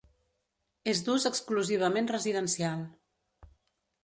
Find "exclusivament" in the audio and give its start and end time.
1.31-2.09